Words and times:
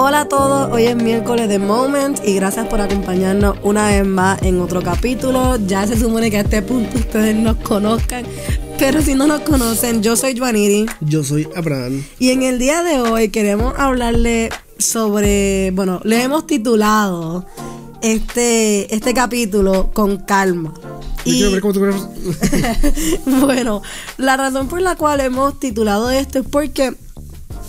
Hola 0.00 0.20
a 0.20 0.28
todos, 0.28 0.70
hoy 0.70 0.84
es 0.84 0.94
miércoles 0.94 1.48
de 1.48 1.58
Moment 1.58 2.20
y 2.24 2.34
gracias 2.34 2.68
por 2.68 2.80
acompañarnos 2.80 3.56
una 3.64 3.88
vez 3.88 4.06
más 4.06 4.40
en 4.42 4.60
otro 4.60 4.80
capítulo. 4.80 5.56
Ya 5.66 5.88
se 5.88 5.98
supone 5.98 6.30
que 6.30 6.36
a 6.36 6.42
este 6.42 6.62
punto 6.62 6.96
ustedes 7.00 7.34
nos 7.34 7.56
conozcan, 7.56 8.24
pero 8.78 9.02
si 9.02 9.16
no 9.16 9.26
nos 9.26 9.40
conocen, 9.40 10.00
yo 10.00 10.14
soy 10.14 10.38
Juaniri. 10.38 10.86
Yo 11.00 11.24
soy 11.24 11.48
Abraham. 11.56 12.04
Y 12.20 12.30
en 12.30 12.44
el 12.44 12.60
día 12.60 12.84
de 12.84 13.00
hoy 13.00 13.30
queremos 13.30 13.74
hablarle 13.76 14.50
sobre, 14.78 15.72
bueno, 15.72 16.00
le 16.04 16.22
hemos 16.22 16.46
titulado 16.46 17.44
este, 18.00 18.94
este 18.94 19.12
capítulo 19.14 19.90
con 19.92 20.18
calma. 20.18 20.74
Yo 21.24 21.34
quiero 21.34 21.50
ver 21.50 21.60
cómo 21.60 21.72
tú 21.74 21.80
bueno, 23.26 23.82
la 24.16 24.36
razón 24.36 24.68
por 24.68 24.80
la 24.80 24.94
cual 24.94 25.18
hemos 25.20 25.58
titulado 25.58 26.08
esto 26.10 26.38
es 26.38 26.46
porque 26.48 26.94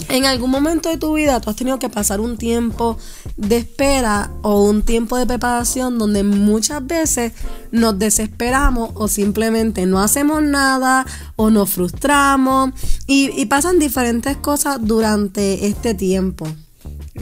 en 0.08 0.26
algún 0.26 0.50
momento 0.50 0.90
de 0.90 0.98
tu 0.98 1.14
vida 1.14 1.42
tú 1.42 1.50
has 1.50 1.56
tenido 1.56 1.80
que 1.80 1.90
pasar 1.90 2.20
un 2.22 2.38
tiempo 2.38 2.98
de 3.36 3.58
espera 3.58 4.32
o 4.42 4.64
un 4.64 4.84
tiempo 4.84 5.18
de 5.18 5.26
preparación 5.26 5.98
donde 5.98 6.24
muchas 6.24 6.86
veces 6.86 7.34
nos 7.72 8.00
desesperamos 8.00 8.92
o 8.96 9.08
simplemente 9.08 9.86
no 9.86 10.00
hacemos 10.00 10.42
nada 10.42 11.06
o 11.36 11.50
nos 11.50 11.70
frustramos 11.70 12.72
y, 13.08 13.46
pasan 13.48 13.80
diferentes 13.80 14.38
cosas 14.38 14.78
durante 14.82 15.66
este 15.68 15.96
tiempo. 15.96 16.48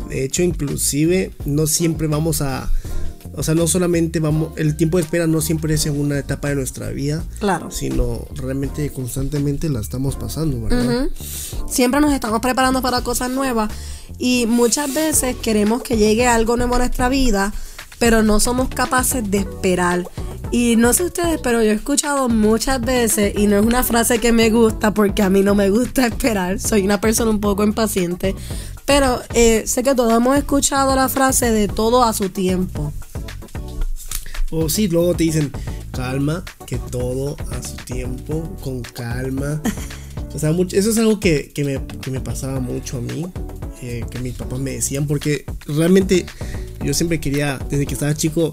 De 0.09 0.25
hecho, 0.25 0.43
inclusive 0.43 1.31
no 1.45 1.67
siempre 1.67 2.07
vamos 2.07 2.41
a 2.41 2.69
o 3.37 3.43
sea, 3.43 3.53
no 3.53 3.67
solamente 3.67 4.19
vamos, 4.19 4.49
el 4.55 4.75
tiempo 4.75 4.97
de 4.97 5.03
espera 5.03 5.27
no 5.27 5.41
siempre 5.41 5.75
es 5.75 5.85
en 5.85 5.99
una 5.99 6.17
etapa 6.17 6.49
de 6.49 6.55
nuestra 6.55 6.89
vida, 6.89 7.23
claro. 7.39 7.69
sino 7.69 8.25
realmente 8.33 8.89
constantemente 8.91 9.69
la 9.69 9.79
estamos 9.79 10.15
pasando, 10.15 10.59
¿verdad? 10.59 11.07
Siempre 11.69 12.01
nos 12.01 12.13
estamos 12.13 12.39
preparando 12.39 12.81
para 12.81 13.01
cosas 13.01 13.29
nuevas 13.29 13.71
y 14.17 14.47
muchas 14.47 14.91
veces 14.91 15.35
queremos 15.35 15.83
que 15.83 15.97
llegue 15.97 16.25
algo 16.25 16.57
nuevo 16.57 16.75
a 16.75 16.79
nuestra 16.79 17.09
vida, 17.09 17.53
pero 17.99 18.23
no 18.23 18.39
somos 18.39 18.69
capaces 18.69 19.29
de 19.29 19.37
esperar. 19.37 20.03
Y 20.49 20.75
no 20.75 20.93
sé 20.93 21.03
ustedes, 21.03 21.39
pero 21.43 21.61
yo 21.61 21.71
he 21.71 21.75
escuchado 21.75 22.29
muchas 22.29 22.81
veces, 22.81 23.33
y 23.37 23.45
no 23.45 23.57
es 23.57 23.65
una 23.65 23.83
frase 23.83 24.19
que 24.19 24.31
me 24.31 24.49
gusta 24.49 24.95
porque 24.95 25.21
a 25.21 25.29
mí 25.29 25.41
no 25.41 25.53
me 25.53 25.69
gusta 25.69 26.07
esperar, 26.07 26.59
soy 26.59 26.83
una 26.83 26.99
persona 26.99 27.29
un 27.29 27.39
poco 27.39 27.63
impaciente, 27.63 28.33
pero 28.85 29.21
eh, 29.35 29.63
sé 29.67 29.83
que 29.83 29.93
todos 29.93 30.13
hemos 30.13 30.37
escuchado 30.37 30.95
la 30.95 31.07
frase 31.07 31.51
de 31.51 31.67
todo 31.67 32.03
a 32.03 32.13
su 32.13 32.29
tiempo. 32.29 32.93
O 34.51 34.69
sí, 34.69 34.87
luego 34.87 35.13
te 35.13 35.25
dicen, 35.25 35.51
calma, 35.91 36.43
que 36.65 36.77
todo 36.77 37.35
a 37.51 37.61
su 37.61 37.75
tiempo, 37.77 38.55
con 38.63 38.81
calma. 38.81 39.61
O 40.33 40.39
sea, 40.39 40.51
eso 40.71 40.89
es 40.89 40.97
algo 40.97 41.19
que, 41.19 41.51
me, 42.11 42.19
pasaba 42.19 42.59
mucho 42.59 42.97
a 42.97 43.01
mí, 43.01 43.25
eh, 43.81 44.05
que 44.09 44.19
mis 44.19 44.35
papás 44.35 44.59
me 44.59 44.71
decían, 44.71 45.07
porque 45.07 45.45
realmente 45.65 46.25
yo 46.83 46.93
siempre 46.93 47.19
quería, 47.19 47.59
desde 47.69 47.85
que 47.85 47.93
estaba 47.93 48.13
chico, 48.13 48.51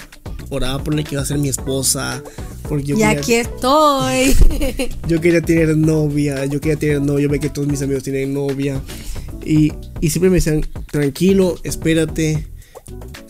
oraba 0.50 0.82
por 0.82 0.94
la 0.94 1.04
que 1.04 1.14
iba 1.14 1.22
a 1.22 1.26
ser 1.26 1.38
mi 1.38 1.48
esposa. 1.48 2.22
Porque 2.68 2.84
yo 2.84 2.96
y 2.96 3.02
aquí 3.02 3.34
estoy. 3.34 4.34
yo 5.08 5.20
quería 5.20 5.42
tener 5.42 5.76
novia, 5.76 6.46
yo 6.46 6.60
quería 6.60 6.78
tener 6.78 7.02
novia, 7.02 7.24
yo 7.24 7.28
ve 7.28 7.38
que 7.38 7.50
todos 7.50 7.68
mis 7.68 7.82
amigos 7.82 8.02
tienen 8.02 8.32
novia. 8.32 8.80
Y, 9.44 9.72
y 10.00 10.10
siempre 10.10 10.30
me 10.30 10.36
decían, 10.36 10.64
tranquilo, 10.90 11.58
espérate, 11.62 12.48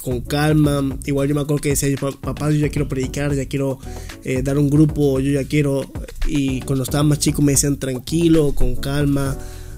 con 0.04 0.20
calma. 0.20 0.96
Igual 1.06 1.28
yo 1.28 1.34
me 1.34 1.40
acuerdo 1.40 1.62
que 1.62 1.70
decía, 1.70 1.88
papá, 2.20 2.50
yo 2.50 2.58
ya 2.58 2.68
quiero 2.68 2.86
predicar, 2.86 3.34
ya 3.34 3.46
quiero 3.46 3.78
eh, 4.22 4.42
dar 4.42 4.58
un 4.58 4.68
grupo, 4.68 5.18
yo 5.18 5.32
ya 5.32 5.48
quiero... 5.48 5.90
Y 6.26 6.60
cuando 6.60 6.84
estaba 6.84 7.02
más 7.02 7.18
chico 7.18 7.40
me 7.40 7.52
decían, 7.52 7.78
tranquilo, 7.78 8.54
con 8.54 8.76
calma, 8.76 9.36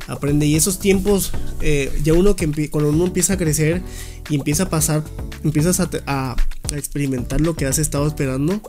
aprende. 0.08 0.46
Y 0.46 0.56
esos 0.56 0.80
tiempos, 0.80 1.32
eh, 1.60 1.92
ya 2.02 2.12
uno 2.12 2.34
que 2.34 2.70
cuando 2.70 2.90
uno 2.90 3.06
empieza 3.06 3.34
a 3.34 3.36
crecer 3.38 3.82
y 4.28 4.34
empieza 4.34 4.64
a 4.64 4.68
pasar, 4.68 5.04
empiezas 5.44 5.80
a, 5.80 6.36
experimentar 6.74 7.40
lo 7.40 7.54
que 7.54 7.64
has 7.66 7.78
estado 7.78 8.08
esperando, 8.08 8.60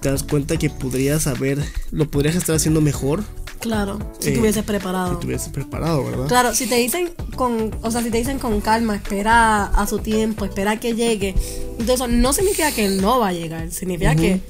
te 0.00 0.10
das 0.10 0.24
cuenta 0.24 0.56
que 0.56 0.68
podrías 0.68 1.28
haber, 1.28 1.62
lo 1.92 2.10
podrías 2.10 2.34
estar 2.34 2.56
haciendo 2.56 2.80
mejor 2.80 3.22
Claro, 3.60 3.98
si 4.20 4.32
te 4.32 4.40
hubieses 4.40 4.62
preparado. 4.64 5.14
Si 5.14 5.20
te 5.20 5.26
hubieses 5.26 5.48
preparado, 5.48 6.04
¿verdad? 6.04 6.26
Claro, 6.28 6.54
si 6.54 6.66
te 6.66 6.76
dicen 6.76 7.10
con, 7.36 7.74
o 7.82 7.90
sea, 7.90 8.02
si 8.02 8.10
te 8.10 8.18
dicen 8.18 8.38
con 8.38 8.60
calma, 8.60 8.96
espera 8.96 9.64
a 9.64 9.86
su 9.86 9.98
tiempo, 9.98 10.44
espera 10.44 10.78
que 10.78 10.94
llegue. 10.94 11.34
Entonces, 11.78 12.08
no 12.08 12.32
significa 12.32 12.70
que 12.72 12.88
no 12.88 13.18
va 13.18 13.28
a 13.28 13.32
llegar, 13.32 13.70
significa 13.70 14.14
que 14.14 14.40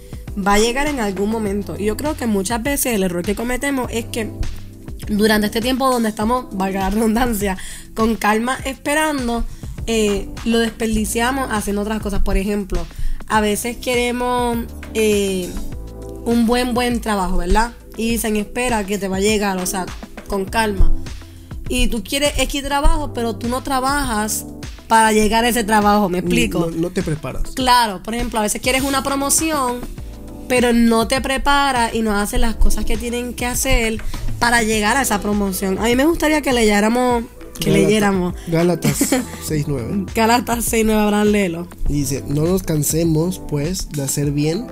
va 0.47 0.55
a 0.55 0.59
llegar 0.59 0.87
en 0.87 1.01
algún 1.01 1.31
momento. 1.31 1.77
Y 1.79 1.87
yo 1.87 1.97
creo 1.97 2.17
que 2.17 2.27
muchas 2.27 2.63
veces 2.63 2.95
el 2.95 3.03
error 3.03 3.23
que 3.23 3.35
cometemos 3.35 3.91
es 3.91 4.05
que 4.07 4.31
durante 5.09 5.47
este 5.47 5.61
tiempo 5.61 5.91
donde 5.91 6.11
estamos, 6.11 6.47
valga 6.53 6.81
la 6.81 6.91
redundancia, 6.91 7.57
con 7.95 8.17
calma 8.17 8.59
esperando, 8.65 9.45
eh, 9.87 10.29
lo 10.45 10.59
desperdiciamos 10.59 11.49
haciendo 11.51 11.83
otras 11.83 12.03
cosas. 12.03 12.23
Por 12.23 12.37
ejemplo, 12.37 12.87
a 13.27 13.41
veces 13.41 13.79
queremos 13.79 14.59
eh, 14.95 15.51
un 16.25 16.47
buen, 16.47 16.75
buen 16.75 17.01
trabajo, 17.01 17.39
¿verdad? 17.39 17.73
Y 17.99 18.13
dicen, 18.13 18.37
espera 18.37 18.87
que 18.87 18.97
te 18.97 19.09
va 19.09 19.19
a 19.19 19.21
llegar, 19.21 19.59
o 19.59 19.67
sea, 19.67 19.85
con 20.29 20.47
calma. 20.47 20.93
Y 21.69 21.89
tú 21.89 22.03
quieres 22.03 22.33
X 22.39 22.63
trabajo, 22.63 23.13
pero 23.13 23.37
tú 23.37 23.49
no 23.49 23.63
trabajas 23.63 24.47
para 24.87 25.13
llegar 25.13 25.45
a 25.45 25.49
ese 25.51 25.65
trabajo, 25.65 26.09
¿me 26.09 26.21
explico? 26.21 26.71
No, 26.75 26.91
te 26.91 27.03
preparas. 27.03 27.51
Claro, 27.55 28.03
por 28.03 28.15
ejemplo, 28.15 28.39
a 28.39 28.43
veces 28.43 28.63
quieres 28.63 28.83
una 28.83 29.03
promoción, 29.03 29.81
pero 30.49 30.73
no 30.73 31.09
te 31.09 31.21
preparas 31.21 31.95
y 31.95 32.01
no 32.01 32.17
haces 32.17 32.41
las 32.41 32.55
cosas 32.55 32.87
que 32.87 32.97
tienen 32.97 33.35
que 33.35 33.45
hacer 33.45 33.99
para 34.39 34.63
llegar 34.63 34.97
a 34.97 35.03
esa 35.03 35.21
promoción. 35.21 35.79
A 35.79 35.83
mí 35.83 35.97
me 35.97 36.07
gustaría 36.07 36.41
que 36.41 36.53
leyéramos 36.53 37.25
que 37.59 37.71
leyéramos. 37.73 38.35
Gálatas 38.47 39.13
6.9. 39.49 40.15
Gálatas 40.15 40.73
6.9, 40.73 40.93
Abraham, 40.93 41.27
léelo. 41.29 41.69
Dice, 41.89 42.23
no 42.29 42.45
nos 42.45 42.63
cansemos, 42.63 43.43
pues, 43.49 43.89
de 43.91 44.03
hacer 44.03 44.31
bien, 44.31 44.69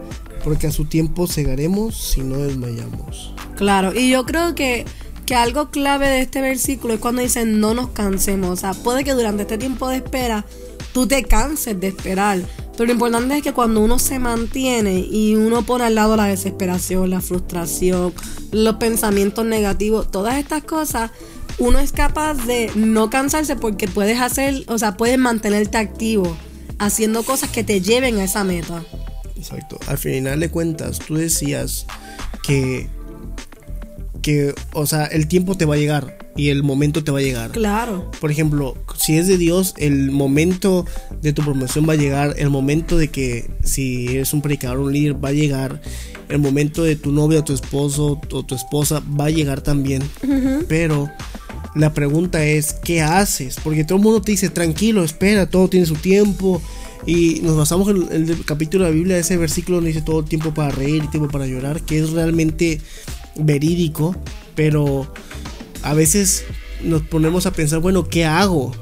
porque 0.46 0.68
a 0.68 0.70
su 0.70 0.84
tiempo 0.84 1.26
cegaremos 1.26 1.96
si 1.96 2.20
no 2.20 2.38
desmayamos. 2.38 3.34
Claro, 3.56 3.92
y 3.92 4.10
yo 4.10 4.24
creo 4.24 4.54
que, 4.54 4.84
que 5.26 5.34
algo 5.34 5.72
clave 5.72 6.08
de 6.08 6.20
este 6.20 6.40
versículo 6.40 6.94
es 6.94 7.00
cuando 7.00 7.20
dicen 7.20 7.58
no 7.58 7.74
nos 7.74 7.88
cansemos. 7.88 8.50
O 8.50 8.56
sea, 8.56 8.72
puede 8.72 9.02
que 9.02 9.14
durante 9.14 9.42
este 9.42 9.58
tiempo 9.58 9.88
de 9.88 9.96
espera 9.96 10.46
tú 10.92 11.08
te 11.08 11.24
canses 11.24 11.80
de 11.80 11.88
esperar. 11.88 12.42
Pero 12.76 12.86
lo 12.86 12.92
importante 12.92 13.36
es 13.36 13.42
que 13.42 13.52
cuando 13.52 13.80
uno 13.80 13.98
se 13.98 14.20
mantiene 14.20 15.00
y 15.00 15.34
uno 15.34 15.66
pone 15.66 15.82
al 15.82 15.96
lado 15.96 16.16
la 16.16 16.26
desesperación, 16.26 17.10
la 17.10 17.20
frustración, 17.20 18.14
los 18.52 18.76
pensamientos 18.76 19.44
negativos, 19.44 20.12
todas 20.12 20.36
estas 20.36 20.62
cosas, 20.62 21.10
uno 21.58 21.80
es 21.80 21.90
capaz 21.90 22.34
de 22.46 22.70
no 22.76 23.10
cansarse 23.10 23.56
porque 23.56 23.88
puedes 23.88 24.20
hacer, 24.20 24.62
o 24.68 24.78
sea, 24.78 24.96
puedes 24.96 25.18
mantenerte 25.18 25.76
activo 25.76 26.36
haciendo 26.78 27.24
cosas 27.24 27.50
que 27.50 27.64
te 27.64 27.80
lleven 27.80 28.18
a 28.18 28.24
esa 28.24 28.44
meta. 28.44 28.84
Exacto. 29.36 29.78
Al 29.86 29.98
final 29.98 30.40
de 30.40 30.50
cuentas, 30.50 30.98
tú 30.98 31.16
decías 31.16 31.86
que, 32.42 32.88
que, 34.22 34.54
o 34.72 34.86
sea, 34.86 35.04
el 35.06 35.28
tiempo 35.28 35.56
te 35.56 35.64
va 35.64 35.74
a 35.74 35.78
llegar 35.78 36.18
y 36.36 36.50
el 36.50 36.62
momento 36.62 37.02
te 37.02 37.10
va 37.10 37.18
a 37.18 37.22
llegar. 37.22 37.50
Claro. 37.50 38.10
Por 38.20 38.30
ejemplo, 38.30 38.76
si 38.98 39.18
es 39.18 39.26
de 39.26 39.38
Dios, 39.38 39.74
el 39.78 40.10
momento 40.10 40.86
de 41.22 41.32
tu 41.32 41.42
promoción 41.42 41.88
va 41.88 41.94
a 41.94 41.96
llegar, 41.96 42.34
el 42.38 42.50
momento 42.50 42.96
de 42.96 43.08
que 43.08 43.50
si 43.64 44.08
eres 44.08 44.32
un 44.32 44.42
predicador, 44.42 44.78
un 44.78 44.92
líder, 44.92 45.22
va 45.22 45.30
a 45.30 45.32
llegar, 45.32 45.80
el 46.28 46.38
momento 46.38 46.82
de 46.82 46.96
tu 46.96 47.12
novia, 47.12 47.44
tu 47.44 47.52
esposo 47.52 48.20
o 48.30 48.42
tu 48.42 48.54
esposa 48.54 49.02
va 49.18 49.26
a 49.26 49.30
llegar 49.30 49.60
también. 49.60 50.02
Pero 50.68 51.10
la 51.74 51.92
pregunta 51.92 52.44
es, 52.44 52.72
¿qué 52.72 53.02
haces? 53.02 53.58
Porque 53.62 53.84
todo 53.84 53.98
el 53.98 54.04
mundo 54.04 54.22
te 54.22 54.32
dice, 54.32 54.50
tranquilo, 54.50 55.04
espera, 55.04 55.46
todo 55.46 55.68
tiene 55.68 55.86
su 55.86 55.94
tiempo, 55.94 56.60
y 57.06 57.40
nos 57.42 57.56
basamos 57.56 57.88
en 57.88 58.28
el, 58.28 58.44
capítulo 58.44 58.84
de 58.84 58.90
la 58.90 58.94
Biblia, 58.94 59.16
ese 59.16 59.36
versículo 59.36 59.76
donde 59.76 59.92
dice 59.92 60.02
todo 60.02 60.20
el 60.20 60.26
tiempo 60.26 60.52
para 60.52 60.70
reír 60.72 61.04
y 61.04 61.08
tiempo 61.08 61.28
para 61.28 61.46
llorar, 61.46 61.80
que 61.82 62.00
es 62.00 62.10
realmente 62.10 62.80
verídico, 63.36 64.16
pero 64.56 65.06
a 65.82 65.94
veces 65.94 66.44
nos 66.82 67.02
ponemos 67.02 67.46
a 67.46 67.52
pensar, 67.52 67.78
bueno, 67.78 68.08
¿qué 68.08 68.24
hago 68.24 68.72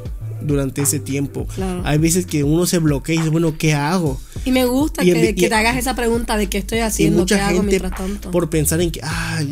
durante 0.41 0.83
ese 0.83 1.01
tiempo? 1.01 1.47
Hay 1.85 1.99
veces 1.99 2.25
que 2.25 2.45
uno 2.45 2.65
se 2.65 2.79
bloquea 2.79 3.15
y 3.15 3.19
dice, 3.19 3.31
bueno, 3.31 3.59
¿qué 3.59 3.75
hago? 3.75 4.19
Y 4.47 4.53
me 4.53 4.65
gusta 4.65 5.03
que, 5.03 5.35
te 5.35 5.55
hagas 5.55 5.77
esa 5.77 5.95
pregunta 5.95 6.39
de 6.39 6.49
qué 6.49 6.59
estoy 6.59 6.79
haciendo, 6.79 7.27
qué 7.27 7.35
hago 7.35 7.63
mientras 7.63 7.95
tanto. 7.95 8.31
Por 8.31 8.49
pensar 8.49 8.81
en 8.81 8.91
que, 8.91 9.01
ah, 9.03 9.43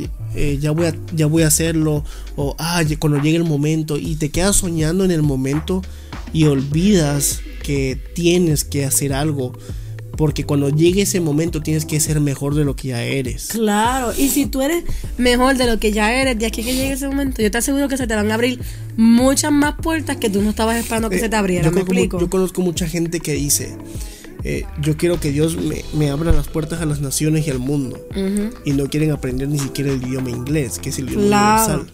ya, 0.61 0.71
voy 0.71 0.87
a, 0.87 0.95
ya 1.15 1.27
voy 1.27 1.43
a 1.43 1.49
hacerlo, 1.49 2.05
o 2.37 2.57
ah, 2.59 2.83
cuando 2.99 3.21
llegue 3.21 3.37
el 3.37 3.45
momento, 3.45 3.99
y 3.99 4.17
te 4.17 4.31
quedas 4.31 4.57
soñando 4.57 5.05
en 5.05 5.11
el 5.11 5.23
momento 5.23 5.83
y 6.33 6.45
olvidas 6.45 7.43
que 7.63 7.99
tienes 8.15 8.65
que 8.65 8.85
hacer 8.85 9.13
algo. 9.13 9.53
Porque 10.17 10.45
cuando 10.45 10.69
llegue 10.69 11.03
ese 11.03 11.21
momento 11.21 11.63
tienes 11.63 11.87
que 11.87 11.99
ser 11.99 12.21
mejor 12.21 12.55
de 12.55 12.65
lo 12.65 12.77
que 12.77 12.89
ya 12.89 13.03
eres. 13.03 13.49
Claro, 13.53 14.13
y 14.17 14.29
si 14.29 14.45
tú 14.45 14.61
eres 14.61 14.85
mejor 15.17 15.57
de 15.57 15.67
lo 15.67 15.79
que 15.79 15.91
ya 15.91 16.13
eres, 16.21 16.39
de 16.39 16.45
aquí 16.45 16.63
que 16.63 16.75
llegue 16.75 16.93
ese 16.93 17.09
momento, 17.09 17.41
yo 17.41 17.51
te 17.51 17.59
aseguro 17.59 17.89
que 17.89 17.97
se 17.97 18.07
te 18.07 18.15
van 18.15 18.31
a 18.31 18.35
abrir 18.35 18.61
muchas 18.97 19.51
más 19.51 19.77
puertas 19.77 20.19
que 20.19 20.29
tú 20.29 20.43
no 20.43 20.51
estabas 20.51 20.77
esperando 20.77 21.09
que 21.09 21.17
eh, 21.17 21.21
se 21.21 21.29
te 21.31 21.37
abrieran. 21.37 21.73
Yo, 21.73 21.81
explico? 21.81 22.21
yo 22.21 22.29
conozco 22.29 22.61
mucha 22.61 22.87
gente 22.87 23.21
que 23.21 23.33
dice, 23.33 23.75
eh, 24.45 24.65
yo 24.83 24.99
quiero 24.99 25.19
que 25.19 25.33
Dios 25.33 25.57
me, 25.95 26.11
abra 26.11 26.31
las 26.31 26.47
puertas 26.47 26.83
a 26.83 26.85
las 26.85 27.01
naciones 27.01 27.47
y 27.47 27.51
al 27.51 27.59
mundo. 27.59 28.07
Y 28.67 28.73
no 28.73 28.89
quieren 28.91 29.13
aprender 29.13 29.49
ni 29.49 29.59
siquiera 29.59 29.93
el 29.93 30.03
idioma 30.03 30.29
inglés, 30.29 30.79
que 30.79 30.91
es 30.91 30.99
el 30.99 31.09
idioma 31.09 31.25
universal. 31.25 31.87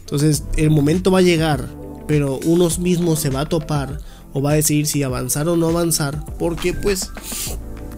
Entonces, 0.00 0.44
el 0.56 0.70
momento 0.70 1.10
va 1.10 1.18
a 1.18 1.22
llegar 1.22 1.68
pero 2.10 2.40
uno 2.44 2.68
mismo 2.80 3.14
se 3.14 3.30
va 3.30 3.42
a 3.42 3.48
topar 3.48 4.00
o 4.32 4.42
va 4.42 4.52
a 4.52 4.54
decidir 4.54 4.86
si 4.86 5.02
avanzar 5.02 5.48
o 5.48 5.56
no 5.56 5.68
avanzar, 5.68 6.24
porque 6.38 6.72
pues 6.72 7.10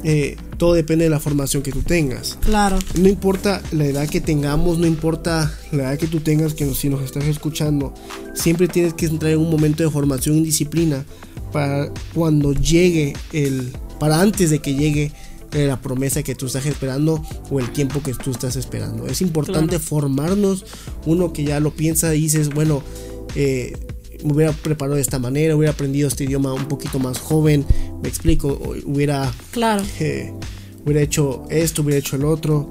eh, 0.04 0.36
todo 0.58 0.74
depende 0.74 1.04
de 1.04 1.10
la 1.10 1.20
formación 1.20 1.62
que 1.62 1.72
tú 1.72 1.82
tengas. 1.82 2.38
Claro. 2.42 2.78
No 2.98 3.08
importa 3.08 3.62
la 3.72 3.86
edad 3.86 4.08
que 4.08 4.20
tengamos, 4.20 4.78
no 4.78 4.86
importa 4.86 5.52
la 5.70 5.84
edad 5.84 5.98
que 5.98 6.06
tú 6.06 6.20
tengas, 6.20 6.54
que 6.54 6.72
si 6.74 6.88
nos 6.88 7.02
estás 7.02 7.24
escuchando, 7.24 7.94
siempre 8.34 8.68
tienes 8.68 8.94
que 8.94 9.06
entrar 9.06 9.32
en 9.32 9.38
un 9.38 9.50
momento 9.50 9.82
de 9.82 9.90
formación 9.90 10.38
y 10.38 10.40
disciplina 10.42 11.04
para 11.52 11.92
cuando 12.14 12.52
llegue 12.52 13.14
el, 13.32 13.72
para 14.00 14.20
antes 14.20 14.50
de 14.50 14.60
que 14.60 14.74
llegue 14.74 15.12
la 15.52 15.80
promesa 15.80 16.22
que 16.22 16.34
tú 16.34 16.46
estás 16.46 16.64
esperando 16.64 17.22
o 17.50 17.60
el 17.60 17.70
tiempo 17.72 18.02
que 18.02 18.14
tú 18.14 18.30
estás 18.30 18.56
esperando. 18.56 19.06
Es 19.06 19.20
importante 19.20 19.78
formarnos, 19.78 20.64
uno 21.04 21.32
que 21.32 21.44
ya 21.44 21.60
lo 21.60 21.74
piensa 21.74 22.14
y 22.14 22.22
dices, 22.22 22.48
bueno, 22.50 22.82
eh, 23.34 23.74
me 24.24 24.32
hubiera 24.32 24.52
preparado 24.52 24.96
de 24.96 25.02
esta 25.02 25.18
manera, 25.18 25.56
hubiera 25.56 25.72
aprendido 25.72 26.08
este 26.08 26.24
idioma 26.24 26.52
un 26.52 26.66
poquito 26.66 26.98
más 26.98 27.18
joven, 27.18 27.64
me 28.02 28.08
explico, 28.08 28.60
hubiera, 28.84 29.32
claro. 29.50 29.82
Eh, 30.00 30.32
hubiera 30.84 31.00
hecho 31.00 31.44
esto, 31.50 31.82
hubiera 31.82 31.98
hecho 31.98 32.16
el 32.16 32.24
otro. 32.24 32.70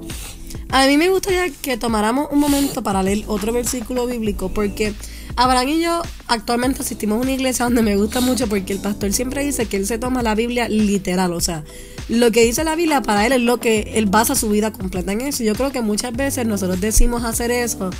A 0.70 0.86
mí 0.86 0.96
me 0.96 1.08
gustaría 1.10 1.50
que 1.50 1.76
tomáramos 1.76 2.28
un 2.30 2.40
momento 2.40 2.82
para 2.82 3.02
leer 3.02 3.24
otro 3.26 3.52
versículo 3.52 4.06
bíblico, 4.06 4.48
porque 4.50 4.94
Abraham 5.36 5.68
y 5.68 5.82
yo 5.82 6.02
actualmente 6.28 6.82
asistimos 6.82 7.18
a 7.18 7.22
una 7.22 7.32
iglesia 7.32 7.64
donde 7.64 7.82
me 7.82 7.96
gusta 7.96 8.20
mucho 8.20 8.46
porque 8.46 8.72
el 8.72 8.78
pastor 8.78 9.12
siempre 9.12 9.44
dice 9.44 9.66
que 9.66 9.76
él 9.76 9.86
se 9.86 9.98
toma 9.98 10.22
la 10.22 10.34
Biblia 10.34 10.68
literal, 10.68 11.32
o 11.32 11.40
sea, 11.40 11.64
lo 12.08 12.30
que 12.30 12.44
dice 12.44 12.64
la 12.64 12.74
Biblia 12.74 13.02
para 13.02 13.26
él 13.26 13.32
es 13.32 13.40
lo 13.40 13.58
que 13.58 13.92
él 13.94 14.06
basa 14.06 14.34
su 14.34 14.50
vida 14.50 14.72
completa 14.72 15.12
en 15.12 15.22
eso. 15.22 15.44
Yo 15.44 15.54
creo 15.54 15.72
que 15.72 15.80
muchas 15.80 16.12
veces 16.14 16.46
nosotros 16.46 16.80
decimos 16.80 17.24
hacer 17.24 17.50
eso, 17.50 17.90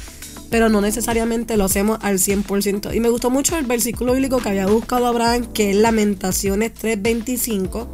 pero 0.53 0.69
no 0.69 0.83
necesariamente 0.83 1.57
lo 1.57 1.65
hacemos 1.65 1.99
al 2.03 2.19
100%. 2.19 2.95
Y 2.95 3.01
me 3.01 3.09
gustó 3.09 3.31
mucho 3.31 3.57
el 3.57 3.65
versículo 3.65 4.13
bíblico 4.13 4.37
que 4.37 4.51
había 4.51 4.67
buscado 4.67 5.07
Abraham, 5.07 5.47
que 5.47 5.71
es 5.71 5.77
Lamentaciones 5.77 6.73
3:25, 6.75 7.89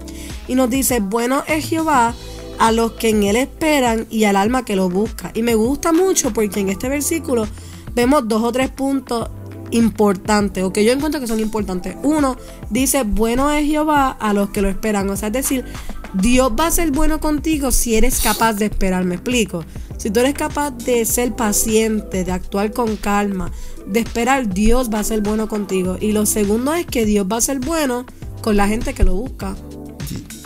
y 0.49 0.56
nos 0.56 0.69
dice, 0.69 0.99
bueno 0.99 1.44
es 1.46 1.69
Jehová 1.69 2.14
a 2.58 2.72
los 2.72 2.93
que 2.93 3.10
en 3.10 3.22
él 3.22 3.37
esperan 3.37 4.08
y 4.10 4.25
al 4.25 4.34
alma 4.34 4.64
que 4.64 4.75
lo 4.75 4.90
busca. 4.90 5.31
Y 5.34 5.43
me 5.43 5.55
gusta 5.55 5.93
mucho 5.93 6.32
porque 6.32 6.58
en 6.58 6.69
este 6.69 6.88
versículo 6.88 7.46
vemos 7.94 8.26
dos 8.26 8.43
o 8.43 8.50
tres 8.50 8.70
puntos 8.70 9.31
importantes, 9.70 10.64
o 10.64 10.72
que 10.72 10.84
yo 10.84 10.90
encuentro 10.93 11.20
que 11.20 11.28
son 11.28 11.38
importantes. 11.38 11.94
Uno, 12.02 12.37
dice, 12.70 13.05
bueno 13.05 13.52
es 13.52 13.66
Jehová 13.66 14.10
a 14.10 14.32
los 14.32 14.50
que 14.50 14.62
lo 14.62 14.69
esperan. 14.69 15.08
O 15.10 15.16
sea, 15.16 15.28
es 15.28 15.34
decir, 15.34 15.64
Dios 16.12 16.50
va 16.58 16.66
a 16.66 16.70
ser 16.72 16.90
bueno 16.90 17.20
contigo 17.20 17.70
si 17.70 17.94
eres 17.94 18.20
capaz 18.20 18.55
de 18.55 18.64
esperar, 18.64 19.05
me 19.05 19.14
explico. 19.14 19.64
Si 19.99 20.11
tú 20.11 20.21
eres 20.21 20.35
capaz 20.35 20.71
de 20.71 21.05
ser 21.05 21.35
paciente, 21.35 22.25
de 22.25 22.31
actuar 22.31 22.73
con 22.73 22.97
calma, 22.97 23.50
de 23.87 24.00
esperar, 24.00 24.55
Dios 24.55 24.91
va 24.95 25.00
a 25.00 25.05
ser 25.05 25.23
bueno 25.23 25.49
contigo. 25.49 25.99
Y 26.00 26.12
lo 26.12 26.25
segundo 26.25 26.73
es 26.73 26.87
que 26.87 27.05
Dios 27.05 27.27
va 27.31 27.39
a 27.39 27.41
ser 27.41 27.59
bueno 27.59 28.06
con 28.41 28.56
la 28.56 28.69
gente 28.69 28.95
que 28.95 29.03
lo 29.03 29.15
busca. 29.15 29.56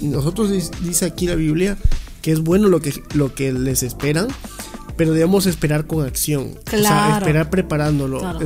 Nosotros 0.01 0.51
dice 0.81 1.05
aquí 1.05 1.27
la 1.27 1.35
Biblia 1.35 1.77
que 2.23 2.33
es 2.33 2.41
bueno 2.41 2.69
lo 2.69 2.81
que, 2.81 2.95
lo 3.15 3.35
que 3.35 3.53
les 3.53 3.83
esperan, 3.83 4.29
pero 4.97 5.13
debemos 5.13 5.47
esperar 5.47 5.87
con 5.87 6.07
acción. 6.07 6.55
Claro. 6.65 6.85
O 6.85 6.89
sea, 6.89 7.19
esperar 7.19 7.51
preparándolo. 7.51 8.39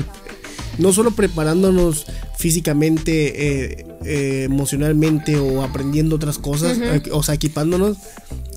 No 0.78 0.92
solo 0.92 1.12
preparándonos 1.12 2.06
físicamente, 2.36 3.72
eh, 3.74 3.86
eh, 4.04 4.42
emocionalmente 4.44 5.38
o 5.38 5.62
aprendiendo 5.62 6.16
otras 6.16 6.38
cosas, 6.38 6.78
o 7.12 7.22
sea, 7.22 7.34
equipándonos, 7.34 7.96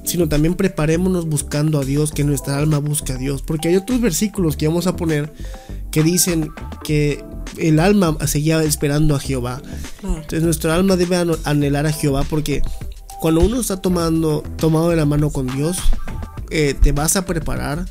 sino 0.09 0.27
también 0.27 0.55
preparémonos 0.55 1.27
buscando 1.27 1.79
a 1.79 1.85
Dios, 1.85 2.11
que 2.11 2.23
nuestra 2.23 2.57
alma 2.57 2.79
busca 2.79 3.13
a 3.13 3.17
Dios. 3.17 3.41
Porque 3.41 3.69
hay 3.69 3.75
otros 3.75 4.01
versículos 4.01 4.57
que 4.57 4.67
vamos 4.67 4.87
a 4.87 4.95
poner 4.95 5.31
que 5.91 6.03
dicen 6.03 6.51
que 6.83 7.23
el 7.57 7.79
alma 7.79 8.17
seguía 8.27 8.63
esperando 8.63 9.15
a 9.15 9.19
Jehová. 9.19 9.61
Entonces 10.03 10.43
nuestra 10.43 10.75
alma 10.75 10.95
debe 10.95 11.17
anhelar 11.43 11.85
a 11.85 11.93
Jehová 11.93 12.23
porque 12.29 12.61
cuando 13.19 13.41
uno 13.41 13.59
está 13.59 13.77
tomando, 13.77 14.43
tomado 14.57 14.89
de 14.89 14.95
la 14.95 15.05
mano 15.05 15.29
con 15.29 15.47
Dios, 15.47 15.77
eh, 16.49 16.73
te 16.79 16.91
vas 16.91 17.15
a 17.15 17.25
preparar 17.25 17.85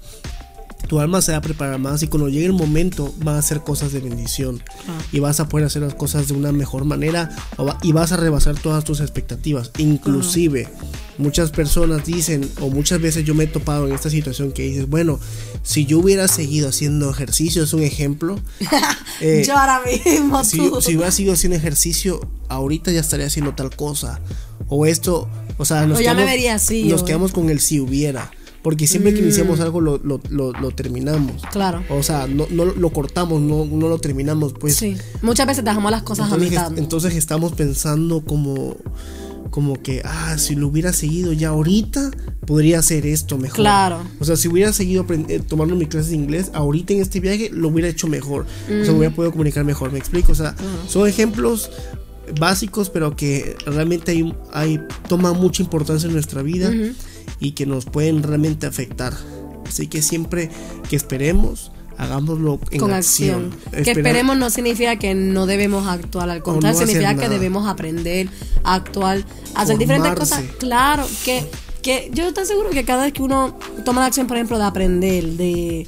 tu 0.86 1.00
alma 1.00 1.20
se 1.20 1.32
va 1.32 1.38
a 1.38 1.42
preparar 1.42 1.78
más 1.78 2.02
y 2.02 2.08
cuando 2.08 2.28
llegue 2.28 2.46
el 2.46 2.52
momento 2.52 3.14
van 3.19 3.36
a 3.36 3.38
hacer 3.38 3.60
cosas 3.60 3.92
de 3.92 4.00
bendición 4.00 4.62
ah. 4.88 4.98
y 5.12 5.20
vas 5.20 5.40
a 5.40 5.48
poder 5.48 5.66
hacer 5.66 5.82
las 5.82 5.94
cosas 5.94 6.28
de 6.28 6.34
una 6.34 6.52
mejor 6.52 6.84
manera 6.84 7.30
y 7.82 7.92
vas 7.92 8.12
a 8.12 8.16
rebasar 8.16 8.58
todas 8.58 8.84
tus 8.84 9.00
expectativas. 9.00 9.70
Inclusive 9.78 10.69
muchas 11.19 11.50
personas 11.50 12.06
dicen 12.06 12.48
o 12.60 12.70
muchas 12.70 13.00
veces 13.00 13.25
yo 13.25 13.34
me 13.34 13.44
he 13.44 13.46
topado 13.48 13.86
en 13.86 13.92
esta 13.92 14.08
situación 14.08 14.52
que 14.52 14.62
dices, 14.62 14.88
bueno, 14.88 15.19
si 15.62 15.84
yo 15.84 15.98
hubiera 15.98 16.28
seguido 16.28 16.69
haciendo 16.69 17.10
ejercicio, 17.10 17.62
es 17.62 17.72
un 17.72 17.82
ejemplo. 17.82 18.38
Eh, 19.20 19.42
yo 19.44 19.56
ahora 19.56 19.80
mismo. 19.84 20.44
Si, 20.44 20.58
si 20.80 20.94
hubiera 20.94 21.10
seguido 21.10 21.34
haciendo 21.34 21.56
ejercicio, 21.56 22.20
ahorita 22.46 22.92
ya 22.92 23.00
estaría 23.00 23.26
haciendo 23.26 23.52
tal 23.54 23.75
cosa. 23.75 24.20
O 24.69 24.86
esto, 24.86 25.28
o 25.56 25.64
sea, 25.64 25.86
nos, 25.86 26.00
nos 26.00 27.02
quedamos 27.02 27.32
con 27.32 27.50
el 27.50 27.58
si 27.58 27.80
hubiera. 27.80 28.30
Porque 28.68 28.86
siempre 28.86 29.14
que 29.14 29.20
iniciamos 29.20 29.60
mm. 29.60 29.62
algo 29.62 29.80
lo, 29.80 29.96
lo, 29.96 30.20
lo, 30.28 30.70
terminamos. 30.72 31.40
Claro. 31.50 31.82
O 31.88 32.02
sea, 32.02 32.26
no, 32.26 32.46
no 32.50 32.66
lo 32.66 32.90
cortamos, 32.90 33.40
no, 33.40 33.64
no 33.64 33.88
lo 33.88 33.98
terminamos, 33.98 34.52
pues. 34.52 34.76
Sí. 34.76 34.94
Muchas 35.22 35.46
veces 35.46 35.64
dejamos 35.64 35.90
las 35.90 36.02
cosas 36.02 36.30
a 36.30 36.36
mitad. 36.36 36.76
Entonces 36.76 37.16
estamos 37.16 37.52
pensando 37.52 38.20
como 38.20 38.76
como 39.50 39.80
que, 39.80 40.02
ah, 40.04 40.36
si 40.36 40.54
lo 40.54 40.68
hubiera 40.68 40.92
seguido 40.92 41.32
ya 41.32 41.48
ahorita, 41.48 42.10
podría 42.46 42.80
hacer 42.80 43.06
esto 43.06 43.38
mejor. 43.38 43.56
Claro. 43.56 44.02
O 44.20 44.26
sea, 44.26 44.36
si 44.36 44.48
hubiera 44.48 44.74
seguido 44.74 45.06
eh, 45.08 45.40
tomando 45.40 45.74
mi 45.74 45.86
clase 45.86 46.10
de 46.10 46.16
inglés, 46.16 46.50
ahorita 46.52 46.92
en 46.92 47.00
este 47.00 47.20
viaje 47.20 47.48
lo 47.50 47.68
hubiera 47.68 47.88
hecho 47.88 48.06
mejor. 48.06 48.44
O 48.66 48.84
sea, 48.84 48.92
mm. 48.92 48.96
hubiera 48.98 49.14
podido 49.14 49.32
comunicar 49.32 49.64
mejor, 49.64 49.92
me 49.92 49.98
explico. 49.98 50.32
O 50.32 50.34
sea, 50.34 50.54
son 50.88 51.08
ejemplos 51.08 51.70
básicos, 52.38 52.90
pero 52.90 53.14
que 53.16 53.56
realmente 53.66 54.12
hay, 54.12 54.34
hay 54.52 54.80
toma 55.08 55.32
mucha 55.32 55.62
importancia 55.62 56.06
en 56.06 56.12
nuestra 56.12 56.42
vida 56.42 56.70
y 57.40 57.52
que 57.52 57.66
nos 57.66 57.84
pueden 57.84 58.22
realmente 58.22 58.66
afectar. 58.66 59.14
Así 59.66 59.86
que 59.86 60.02
siempre 60.02 60.50
que 60.88 60.96
esperemos, 60.96 61.70
hagámoslo 61.98 62.58
en 62.70 62.80
con 62.80 62.92
acción. 62.92 63.50
Que 63.72 63.90
esperemos 63.90 64.36
no 64.38 64.50
significa 64.50 64.96
que 64.96 65.14
no 65.14 65.46
debemos 65.46 65.86
actuar, 65.86 66.30
al 66.30 66.42
contrario, 66.42 66.78
significa 66.78 67.16
que 67.16 67.28
debemos 67.28 67.69
aprender 67.69 68.28
a 68.64 68.75
actuar, 68.75 69.25
a 69.54 69.62
hacer 69.62 69.78
diferentes 69.78 70.14
cosas. 70.14 70.42
Claro, 70.58 71.06
que, 71.25 71.44
que 71.82 72.10
yo 72.14 72.28
estoy 72.28 72.46
seguro 72.46 72.70
que 72.70 72.84
cada 72.84 73.04
vez 73.04 73.12
que 73.12 73.22
uno 73.22 73.58
toma 73.84 74.00
la 74.00 74.06
acción, 74.06 74.26
por 74.26 74.36
ejemplo, 74.36 74.58
de 74.58 74.64
aprender, 74.64 75.25
de 75.32 75.86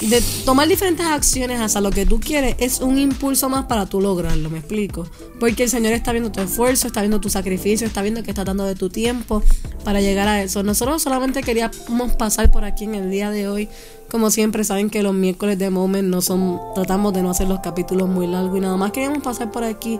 de 0.00 0.20
tomar 0.44 0.68
diferentes 0.68 1.06
acciones 1.06 1.60
hacia 1.60 1.80
lo 1.80 1.90
que 1.90 2.04
tú 2.04 2.20
quieres 2.20 2.56
es 2.58 2.80
un 2.80 2.98
impulso 2.98 3.48
más 3.48 3.66
para 3.66 3.86
tú 3.86 4.00
lograrlo, 4.00 4.50
me 4.50 4.58
explico. 4.58 5.06
Porque 5.38 5.64
el 5.64 5.70
Señor 5.70 5.92
está 5.92 6.12
viendo 6.12 6.32
tu 6.32 6.40
esfuerzo, 6.40 6.86
está 6.86 7.00
viendo 7.00 7.20
tu 7.20 7.30
sacrificio, 7.30 7.86
está 7.86 8.02
viendo 8.02 8.22
que 8.22 8.30
está 8.30 8.44
dando 8.44 8.64
de 8.64 8.74
tu 8.74 8.90
tiempo 8.90 9.42
para 9.84 10.00
llegar 10.00 10.28
a 10.28 10.42
eso. 10.42 10.62
Nosotros 10.62 11.02
solamente 11.02 11.42
queríamos 11.42 12.12
pasar 12.18 12.50
por 12.50 12.64
aquí 12.64 12.84
en 12.84 12.94
el 12.94 13.10
día 13.10 13.30
de 13.30 13.48
hoy. 13.48 13.68
Como 14.10 14.30
siempre 14.30 14.64
saben 14.64 14.90
que 14.90 15.02
los 15.02 15.14
miércoles 15.14 15.58
de 15.58 15.70
Moment 15.70 16.08
no 16.08 16.20
son, 16.20 16.60
tratamos 16.74 17.12
de 17.12 17.22
no 17.22 17.30
hacer 17.30 17.48
los 17.48 17.60
capítulos 17.60 18.08
muy 18.08 18.26
largos 18.26 18.56
y 18.56 18.60
nada 18.60 18.76
más 18.76 18.92
queríamos 18.92 19.22
pasar 19.22 19.50
por 19.50 19.64
aquí 19.64 19.98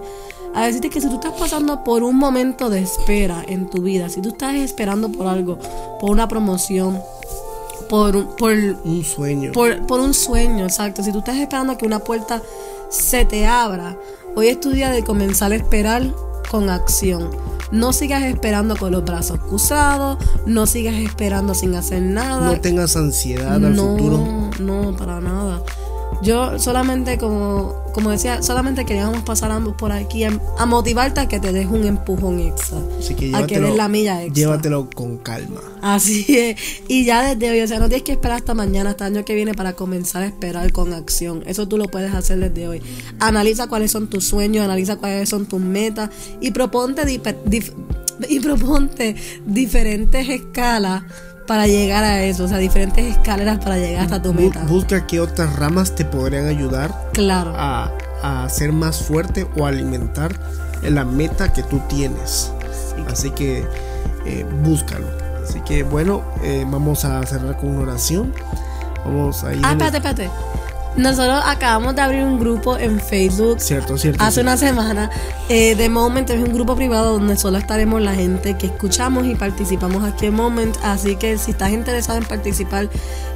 a 0.54 0.66
decirte 0.66 0.88
que 0.88 1.00
si 1.00 1.08
tú 1.08 1.14
estás 1.14 1.32
pasando 1.32 1.82
por 1.82 2.04
un 2.04 2.16
momento 2.16 2.70
de 2.70 2.80
espera 2.80 3.44
en 3.48 3.68
tu 3.68 3.82
vida, 3.82 4.08
si 4.08 4.22
tú 4.22 4.28
estás 4.28 4.54
esperando 4.54 5.10
por 5.10 5.26
algo, 5.26 5.58
por 6.00 6.10
una 6.10 6.28
promoción, 6.28 7.00
por, 7.94 8.36
por 8.36 8.52
un 8.84 9.04
sueño. 9.04 9.52
Por, 9.52 9.86
por, 9.86 10.00
un 10.00 10.14
sueño, 10.14 10.64
exacto. 10.64 11.04
Si 11.04 11.12
tú 11.12 11.18
estás 11.18 11.36
esperando 11.36 11.78
que 11.78 11.86
una 11.86 12.00
puerta 12.00 12.42
se 12.90 13.24
te 13.24 13.46
abra, 13.46 13.96
hoy 14.34 14.48
es 14.48 14.58
tu 14.58 14.70
día 14.70 14.90
de 14.90 15.04
comenzar 15.04 15.52
a 15.52 15.54
esperar 15.54 16.12
con 16.50 16.70
acción. 16.70 17.30
No 17.70 17.92
sigas 17.92 18.24
esperando 18.24 18.76
con 18.76 18.90
los 18.90 19.04
brazos 19.04 19.38
cruzados, 19.38 20.18
no 20.44 20.66
sigas 20.66 20.96
esperando 20.96 21.54
sin 21.54 21.76
hacer 21.76 22.02
nada. 22.02 22.46
No 22.46 22.60
tengas 22.60 22.96
ansiedad 22.96 23.64
al 23.64 23.76
futuro. 23.76 24.50
No, 24.58 24.96
para 24.96 25.20
nada. 25.20 25.62
Yo 26.24 26.58
solamente, 26.58 27.18
como, 27.18 27.82
como 27.92 28.10
decía, 28.10 28.42
solamente 28.42 28.86
queríamos 28.86 29.22
pasar 29.24 29.50
ambos 29.50 29.74
por 29.74 29.92
aquí 29.92 30.24
a, 30.24 30.66
motivarte 30.66 31.20
a 31.20 31.28
que 31.28 31.38
te 31.38 31.52
des 31.52 31.66
un 31.66 31.84
empujón 31.84 32.40
extra. 32.40 32.78
Así 32.98 33.14
que 33.14 33.34
a 33.36 33.46
que 33.46 33.60
des 33.60 33.76
la 33.76 33.88
milla 33.88 34.22
extra. 34.22 34.34
Llévatelo 34.34 34.88
con 34.88 35.18
calma. 35.18 35.60
Así 35.82 36.24
es. 36.28 36.56
Y 36.88 37.04
ya 37.04 37.34
desde 37.34 37.50
hoy, 37.50 37.60
o 37.60 37.68
sea, 37.68 37.78
no 37.78 37.88
tienes 37.88 38.04
que 38.04 38.12
esperar 38.12 38.38
hasta 38.38 38.54
mañana, 38.54 38.90
hasta 38.90 39.06
el 39.06 39.16
año 39.16 39.24
que 39.26 39.34
viene 39.34 39.52
para 39.52 39.74
comenzar 39.74 40.22
a 40.22 40.26
esperar 40.26 40.72
con 40.72 40.94
acción. 40.94 41.42
Eso 41.46 41.68
tú 41.68 41.76
lo 41.76 41.84
puedes 41.86 42.14
hacer 42.14 42.38
desde 42.38 42.68
hoy. 42.68 42.82
Analiza 43.20 43.66
cuáles 43.66 43.90
son 43.90 44.08
tus 44.08 44.24
sueños, 44.24 44.64
analiza 44.64 44.96
cuáles 44.96 45.28
son 45.28 45.44
tus 45.46 45.60
metas 45.60 46.08
y 46.40 46.52
proponte, 46.52 47.02
y 48.28 48.40
proponte 48.40 49.16
diferentes 49.44 50.28
escalas 50.28 51.02
para 51.46 51.66
llegar 51.66 52.04
a 52.04 52.22
eso, 52.22 52.44
o 52.44 52.48
sea, 52.48 52.58
diferentes 52.58 53.04
escaleras 53.04 53.58
para 53.58 53.76
llegar 53.76 54.04
hasta 54.04 54.22
tu 54.22 54.32
meta. 54.32 54.64
Busca 54.64 55.06
qué 55.06 55.20
otras 55.20 55.54
ramas 55.56 55.94
te 55.94 56.04
podrían 56.04 56.46
ayudar 56.46 57.10
claro. 57.12 57.52
a, 57.56 57.92
a 58.22 58.48
ser 58.48 58.72
más 58.72 59.02
fuerte 59.02 59.46
o 59.56 59.66
alimentar 59.66 60.34
la 60.82 61.04
meta 61.04 61.52
que 61.52 61.62
tú 61.62 61.80
tienes. 61.88 62.50
Así 63.10 63.30
que 63.30 63.66
eh, 64.26 64.46
búscalo. 64.62 65.06
Así 65.42 65.60
que 65.60 65.82
bueno, 65.82 66.22
eh, 66.42 66.64
vamos 66.66 67.04
a 67.04 67.24
cerrar 67.26 67.56
con 67.56 67.70
una 67.70 67.82
oración. 67.82 68.32
Vamos 69.04 69.44
a 69.44 69.54
ir. 69.54 69.60
Ah, 69.62 69.72
espérate, 69.72 69.96
espérate. 69.98 70.30
Nosotros 70.96 71.42
acabamos 71.44 71.96
de 71.96 72.02
abrir 72.02 72.22
un 72.22 72.38
grupo 72.38 72.78
en 72.78 73.00
Facebook. 73.00 73.60
Cierto, 73.60 73.98
cierto. 73.98 74.22
Hace 74.22 74.34
cierto. 74.34 74.48
una 74.48 74.56
semana. 74.56 75.10
Eh, 75.48 75.74
de 75.74 75.88
Moment 75.88 76.30
es 76.30 76.38
un 76.40 76.54
grupo 76.54 76.76
privado 76.76 77.14
donde 77.14 77.36
solo 77.36 77.58
estaremos 77.58 78.00
la 78.00 78.14
gente 78.14 78.56
que 78.56 78.66
escuchamos 78.66 79.26
y 79.26 79.34
participamos 79.34 80.04
aquí 80.04 80.26
en 80.26 80.34
Moment. 80.34 80.76
Así 80.84 81.16
que 81.16 81.36
si 81.36 81.50
estás 81.50 81.72
interesado 81.72 82.18
en 82.18 82.24
participar 82.24 82.88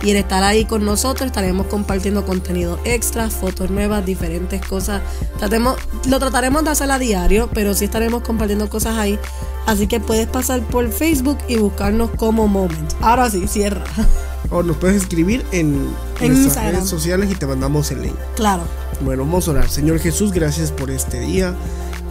y 0.02 0.10
en 0.10 0.18
estar 0.18 0.44
ahí 0.44 0.66
con 0.66 0.84
nosotros, 0.84 1.26
estaremos 1.26 1.66
compartiendo 1.66 2.24
contenido 2.24 2.78
extra, 2.84 3.28
fotos 3.28 3.70
nuevas, 3.70 4.06
diferentes 4.06 4.64
cosas. 4.64 5.02
Tratemos, 5.38 5.76
lo 6.08 6.20
trataremos 6.20 6.62
de 6.62 6.70
hacer 6.70 6.90
a 6.92 6.98
diario, 6.98 7.50
pero 7.52 7.74
sí 7.74 7.86
estaremos 7.86 8.22
compartiendo 8.22 8.70
cosas 8.70 8.96
ahí. 8.96 9.18
Así 9.66 9.88
que 9.88 9.98
puedes 9.98 10.28
pasar 10.28 10.60
por 10.60 10.90
Facebook 10.92 11.38
y 11.48 11.56
buscarnos 11.56 12.10
como 12.12 12.46
Moment. 12.46 12.92
Ahora 13.00 13.28
sí, 13.28 13.48
cierra. 13.48 13.84
O 14.50 14.62
nos 14.62 14.76
puedes 14.76 15.02
escribir 15.02 15.44
en, 15.52 15.88
En 16.20 16.42
nuestras 16.42 16.72
redes 16.72 16.88
sociales 16.88 17.30
y 17.30 17.34
te 17.34 17.46
mandamos 17.46 17.90
el 17.90 18.02
link. 18.02 18.16
Claro. 18.36 18.62
Bueno, 19.00 19.24
vamos 19.24 19.46
a 19.48 19.52
orar. 19.52 19.68
Señor 19.68 19.98
Jesús, 19.98 20.32
gracias 20.32 20.72
por 20.72 20.90
este 20.90 21.20
día. 21.20 21.54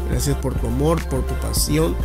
Gracias 0.09 0.37
por 0.37 0.53
tu 0.53 0.67
amor, 0.67 1.03
por 1.09 1.25
tu 1.25 1.33
pasión 1.35 1.95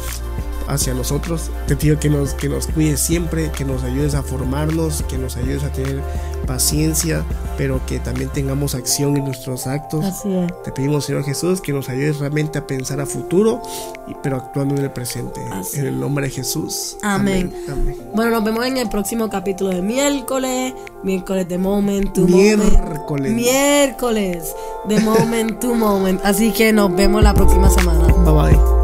hacia 0.69 0.95
nosotros. 0.95 1.50
Te 1.66 1.76
pido 1.76 1.99
que 1.99 2.09
nos, 2.09 2.35
que 2.35 2.49
nos 2.49 2.66
cuides 2.66 3.00
siempre, 3.00 3.50
que 3.50 3.64
nos 3.64 3.83
ayudes 3.83 4.14
a 4.14 4.23
formarnos, 4.23 5.02
que 5.09 5.19
nos 5.19 5.37
ayudes 5.37 5.64
a 5.64 5.71
tener 5.71 6.00
paciencia, 6.47 7.25
pero 7.57 7.85
que 7.87 7.99
también 7.99 8.28
tengamos 8.31 8.75
acción 8.75 9.16
en 9.16 9.25
nuestros 9.25 9.66
actos. 9.66 10.04
Así 10.04 10.33
es. 10.35 10.62
Te 10.62 10.73
pedimos, 10.73 11.04
Señor 11.04 11.25
Jesús, 11.25 11.61
que 11.61 11.73
nos 11.73 11.88
ayudes 11.88 12.19
realmente 12.19 12.59
a 12.59 12.66
pensar 12.66 13.00
a 13.00 13.07
futuro, 13.07 13.62
pero 14.23 14.37
actuando 14.37 14.75
en 14.76 14.85
el 14.85 14.90
presente. 14.90 15.40
Así 15.52 15.81
En 15.81 15.87
el 15.87 16.00
nombre 16.00 16.26
de 16.26 16.31
Jesús. 16.33 16.97
Amén. 17.02 17.52
Amén. 17.71 17.97
Bueno, 18.14 18.31
nos 18.31 18.45
vemos 18.45 18.66
en 18.66 18.78
el 18.78 18.88
próximo 18.88 19.28
capítulo 19.28 19.71
de 19.71 19.83
miércoles, 19.83 20.75
miércoles 21.02 21.49
de 21.49 21.59
Moment 21.59 22.12
to 22.12 22.23
Miércoles. 22.23 22.78
Moment. 23.09 23.35
Miércoles 23.35 24.54
de 24.88 25.00
Moment 25.00 25.61
to 25.61 25.75
Moment. 25.75 26.21
Así 26.25 26.52
que 26.52 26.73
nos 26.73 26.95
vemos 26.95 27.23
la 27.23 27.35
próxima 27.35 27.71
semana. 27.71 28.07
Bye 28.25 28.57
bye. 28.57 28.81